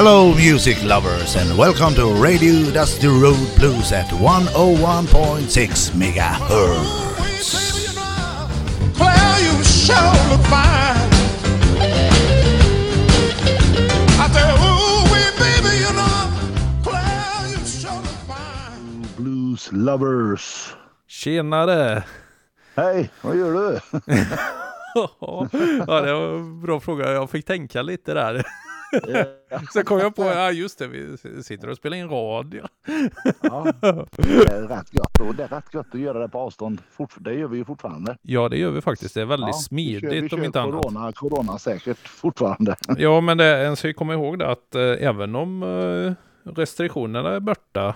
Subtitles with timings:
[0.00, 7.18] Hello, music lovers, and welcome to Radio Dusty Road Blues at 101.6 megahertz.
[8.94, 11.10] Claire, you sure look fine.
[14.22, 16.30] I say, ooh, wee, baby, you know,
[16.84, 19.02] Claire, you sure look fine.
[19.16, 20.76] Blues lovers.
[21.08, 22.04] Tjenare!
[22.76, 23.80] Hej, vad gör du?
[25.86, 27.12] ja, det var en bra fråga.
[27.12, 28.44] Jag fick tänka lite där.
[29.50, 32.62] Ja, Sen kom jag på, ja just det, vi sitter och spelar in radio.
[33.42, 36.80] ja, det är rätt gött och det är rätt gött att göra det på avstånd.
[36.90, 38.16] Fort, det gör vi ju fortfarande.
[38.22, 39.14] Ja, det gör vi faktiskt.
[39.14, 40.82] Det är väldigt Ja, vi smidigt kör, vi om inte annat.
[40.82, 42.76] corona, corona säkert fortfarande.
[42.98, 46.12] Ja, men det, en ska komma ihåg det att eh, även om eh,
[46.52, 47.94] restriktionerna är borta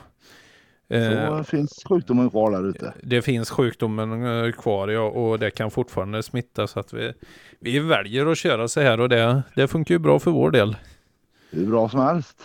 [1.38, 2.94] Så finns sjukdomen kvar där ute.
[3.02, 7.12] det finns sjukdomen eh, kvar ja, och det kan fortfarande smitta så att vi,
[7.60, 10.76] vi väljer att köra så här och det, det funkar ju bra för vår del.
[11.50, 12.36] Hur bra som helst.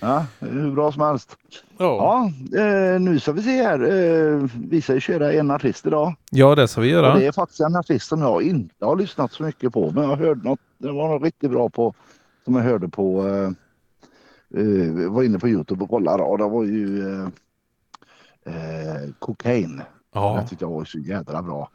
[0.00, 1.36] Ja, hur bra som helst.
[1.78, 3.80] Ja, Ja, eh, nu ska vi se här.
[3.82, 6.14] Eh, vi ska ju köra en artist idag.
[6.30, 7.14] ja det ska vi Och göra.
[7.18, 9.90] det är faktiskt en artist som jag inte har lyssnat så mycket på.
[9.90, 11.94] Men jag hörde något, det var något riktigt bra på,
[12.44, 13.22] som jag hörde på,
[14.56, 17.28] eh, var inne på Youtube och kollade och det var ju eh,
[18.44, 19.82] eh, Cocaine.
[20.14, 21.70] Ja, Jag tyckte jag var så jädra bra.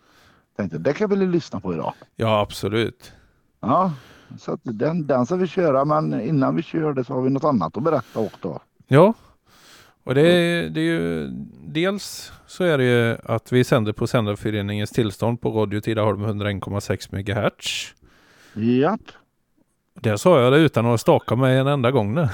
[0.58, 1.94] Tänkte det kan väl lyssna på idag.
[2.16, 3.12] ja absolut.
[3.60, 3.94] Ja,
[4.40, 7.30] så att den, den ska vi köra men innan vi kör det så har vi
[7.30, 8.60] något annat att berätta också.
[8.88, 9.14] Ja,
[10.04, 11.28] och det är, det är ju
[11.68, 17.16] dels så är det ju att vi sänder på Sändarföreningens tillstånd på Radio Tidaholm 101,6
[17.16, 17.94] MHz.
[18.54, 19.02] Japp,
[20.02, 22.28] Det sa jag det utan att staka mig en enda gång nu.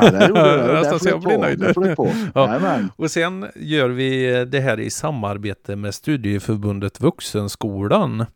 [0.00, 0.72] ja, det gjorde.
[0.72, 1.72] Nästan Det så jag blir nöjd nu.
[2.34, 2.78] Ja.
[2.96, 8.26] Och sen gör vi det här i samarbete med Studieförbundet Vuxenskolan.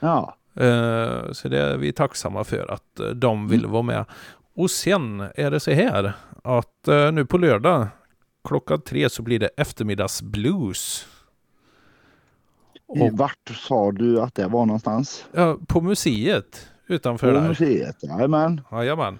[0.00, 4.04] Ja, Eh, Så det är vi tacksamma för att eh, de ville vara med.
[4.56, 6.12] Och sen är det så här
[6.44, 7.86] att eh, nu på lördag
[8.48, 11.06] klockan tre så blir det eftermiddagsblues.
[12.96, 15.24] i Och, vart sa du att det var någonstans?
[15.32, 17.48] ja, på museet utanför På där.
[17.48, 18.60] museet, jajamän.
[18.72, 19.18] Jajamän.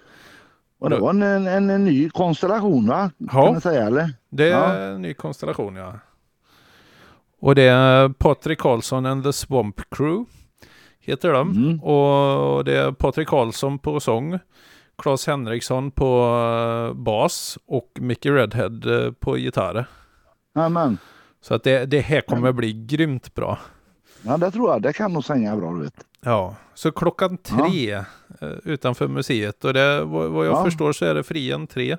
[0.79, 3.11] Och det var en, en, en, ny konstellation va?
[3.17, 3.27] Ja.
[3.31, 4.09] Kan man säga eller?
[4.29, 4.57] Det Ja.
[4.65, 5.93] är en ny konstellation ja.
[7.41, 10.25] Och det är Patrik Karlsson and the Swamp Crew.
[10.99, 11.51] Heter de.
[11.51, 11.83] Mm.
[11.83, 14.39] Och det är Patrik Karlsson på sång.
[14.97, 16.35] Claes Henriksson på
[16.89, 19.85] eh, bas och Mickey Redhead eh, på gitarr.
[20.55, 20.97] Jajamän.
[21.41, 23.59] Så att det, det här kommer bli grymt bra.
[24.21, 26.05] Ja det tror jag, det kan nog svänga bra du vet.
[26.21, 27.93] Ja, så klockan tre
[28.41, 30.63] eh, utanför museet och det, vad, vad jag Ja.
[30.63, 31.97] förstår så är det fri entré.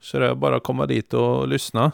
[0.00, 1.92] Så det är bara att komma dit och lyssna.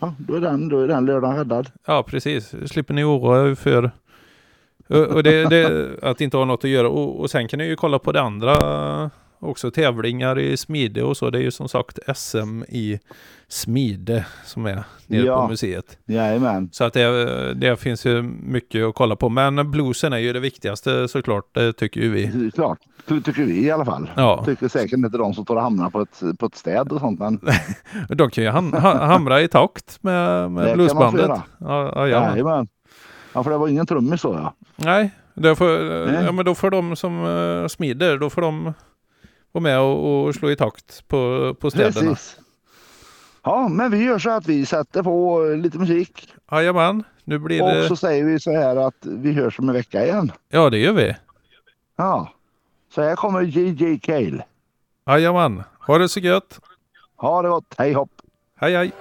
[0.00, 1.70] Ja, då är den, då är den lördagen räddad.
[1.86, 2.54] Ja, precis.
[2.66, 3.90] Slipper ni oroa er för
[4.88, 6.88] och det, det, att inte ha något att göra.
[6.88, 9.70] Och, och sen kan ni ju kolla på det andra också.
[9.70, 11.30] Tävlingar i smide och så.
[11.30, 13.00] Det är ju som sagt SM i
[13.52, 15.42] smide som är nere Ja.
[15.42, 15.98] på museet.
[16.06, 16.68] Jajamän.
[16.72, 19.28] Så att det, det finns ju mycket att kolla på.
[19.28, 21.44] Men bluesen är ju det viktigaste såklart.
[21.54, 22.26] Det tycker ju vi.
[22.26, 24.10] Det Klart, det tycker vi i alla fall.
[24.16, 27.00] Ja, Tycker säkert inte de som står och hamnar på ett, på ett städ och
[27.00, 27.40] sånt men
[28.08, 31.28] de kan ju ham, ha, hamra i takt med, Det med kan bluesbandet.
[31.28, 32.30] man Ja, ja, ja.
[32.30, 32.68] jajamän.
[33.34, 34.54] Ja för det var ingen trummis så ja.
[34.76, 36.24] Nej, då får, Nej.
[36.24, 38.72] Ja, men då får de som uh, smider, då får de
[39.52, 42.10] vara med och, och slå i takt på, på städerna.
[42.10, 42.36] Precis.
[43.42, 47.68] Ja men vi gör så att vi sätter på lite musik Jajamän, nu blir och
[47.68, 47.88] det...
[47.88, 50.32] så säger vi så här att vi hörs om en vecka igen.
[50.48, 51.16] Ja, det gör vi.
[51.96, 52.32] Ja.
[52.94, 54.44] Så här kommer JJ Cale.
[55.06, 56.60] Jajamän, ha det så gött.
[57.16, 58.10] Ha det gott, hej hopp!
[58.56, 58.92] Hej hej.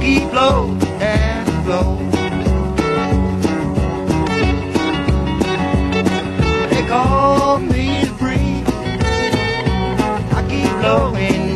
[0.00, 1.96] keep low and low.
[6.70, 8.66] They call me the breeze.
[10.32, 11.49] I keep blowing.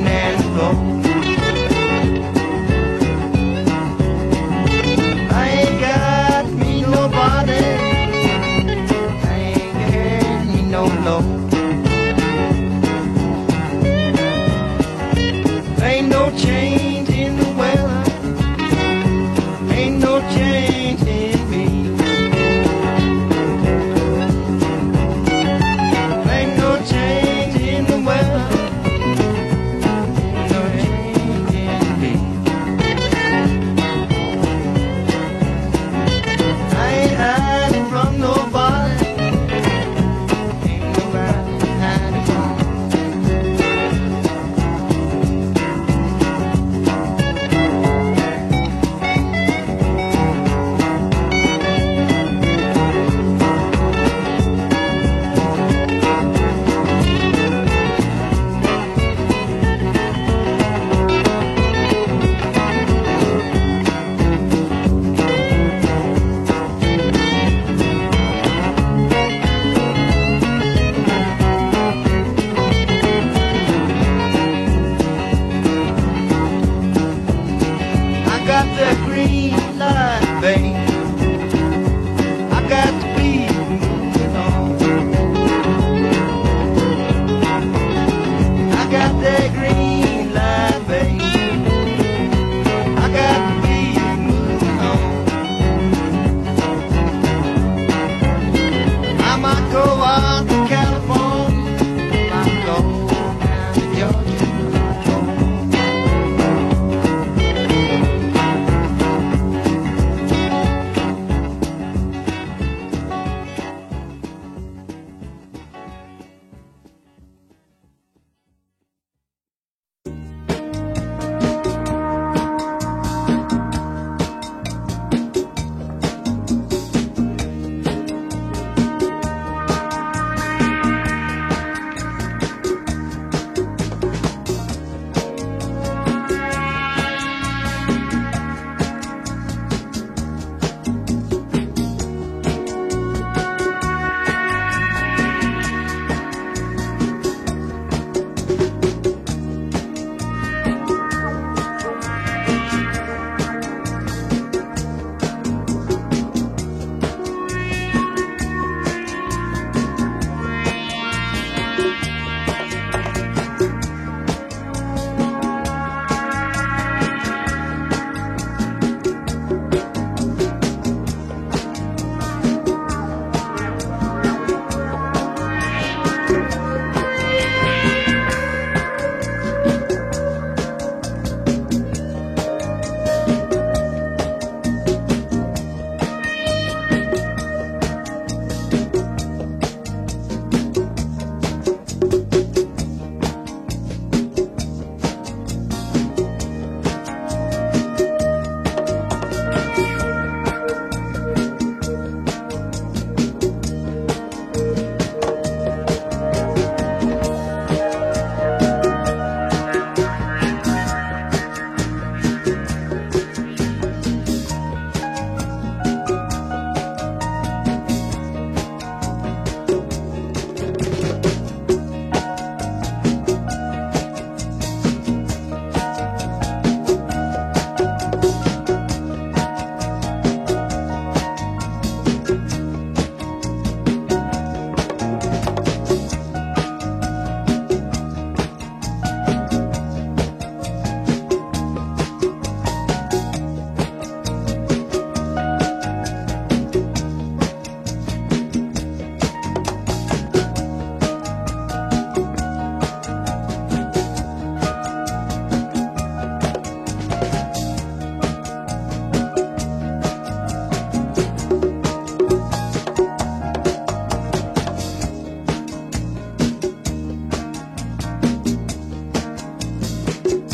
[270.05, 270.54] Bye.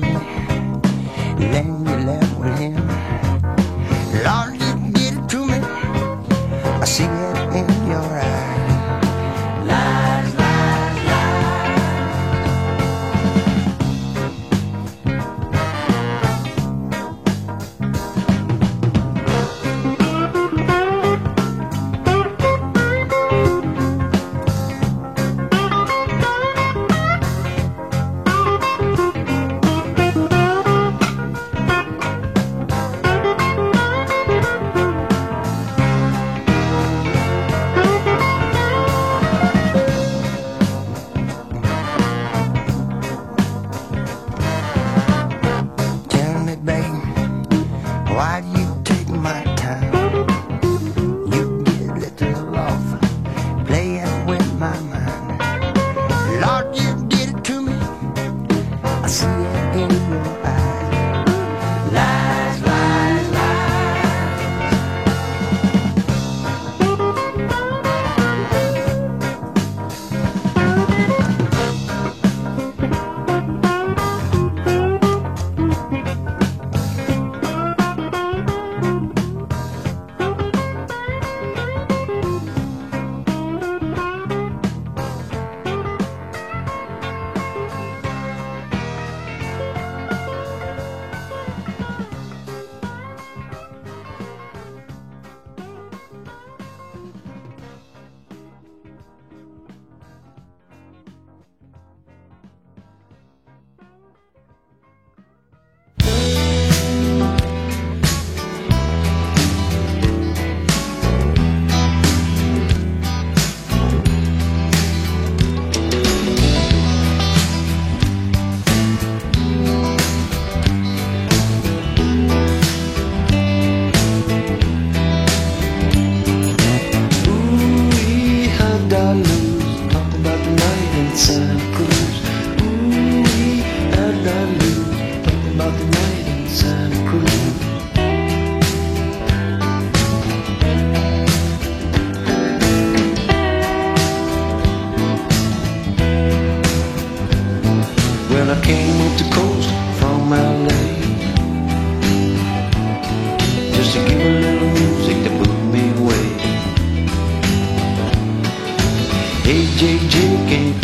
[0.00, 0.43] Said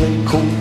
[0.01, 0.60] 天空。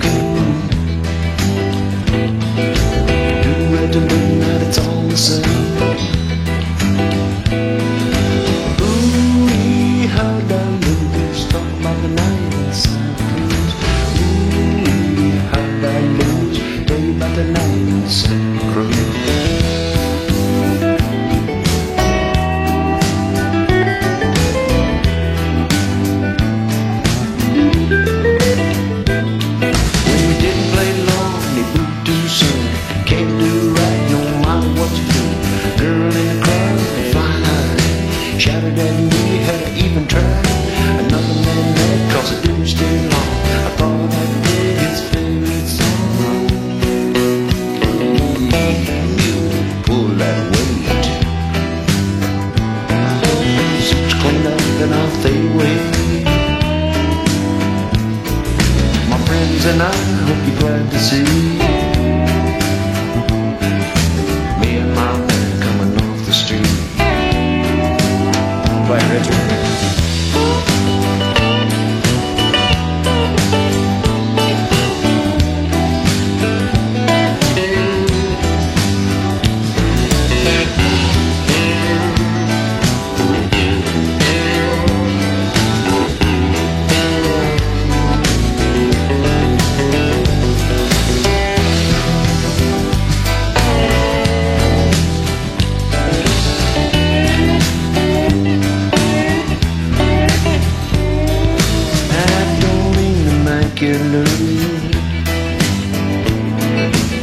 [103.81, 103.93] you.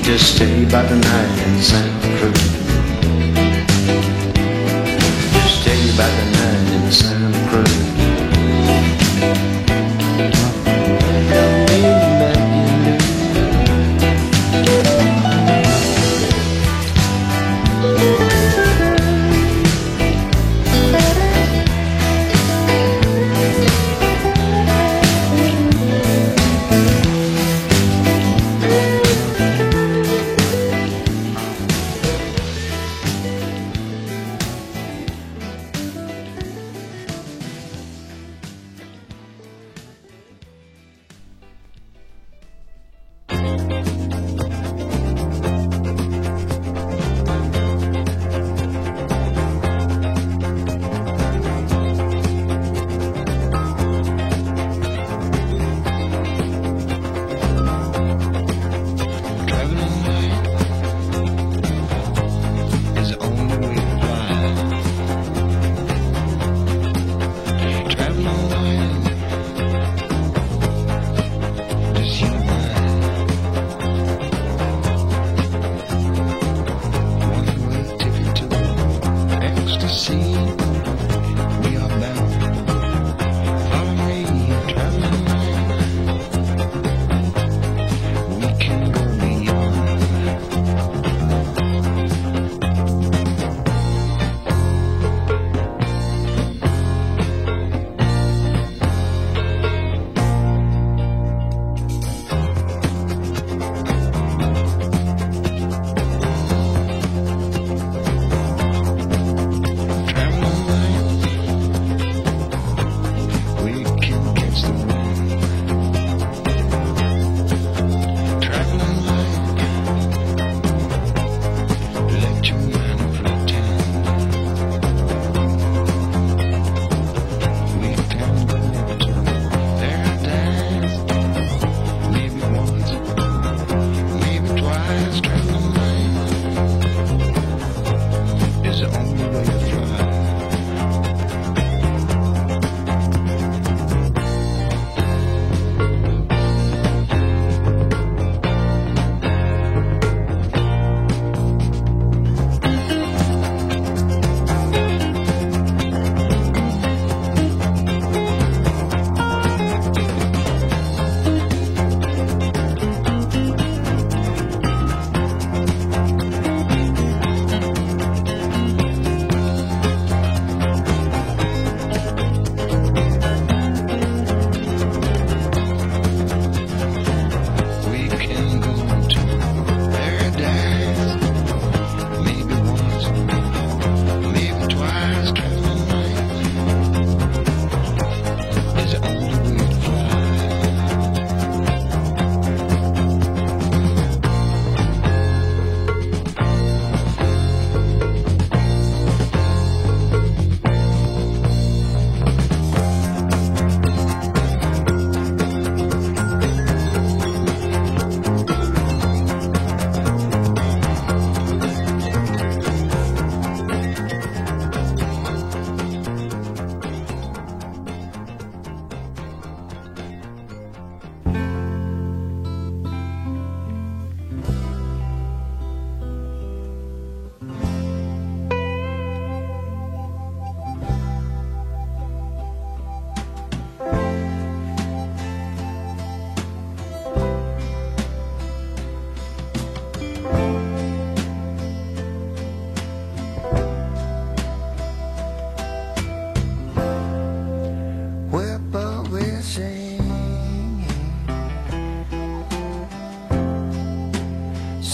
[0.03, 2.66] Just stay by the night in Santa Cruz.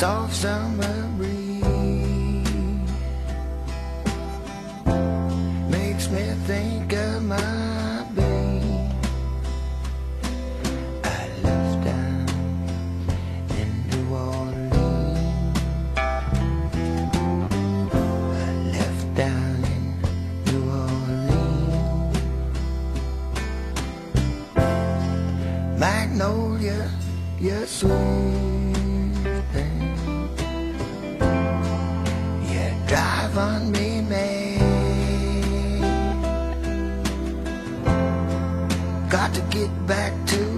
[0.02, 1.62] soft summer breeze
[5.70, 8.90] makes me think of my baby.
[11.04, 12.26] I left down
[13.60, 15.58] in New Orleans.
[17.94, 19.82] I left down in
[20.46, 22.18] New Orleans.
[25.78, 26.90] Magnolia,
[27.38, 28.61] you're sweet.
[32.92, 34.58] dive on me, mate.
[39.08, 40.51] Got to get back to